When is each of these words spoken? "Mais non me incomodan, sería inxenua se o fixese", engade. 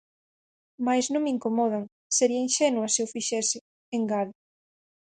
"Mais 0.85 1.05
non 1.13 1.23
me 1.23 1.33
incomodan, 1.35 1.83
sería 2.17 2.43
inxenua 2.47 2.87
se 2.93 2.99
o 3.05 3.11
fixese", 3.13 3.59
engade. 3.97 4.33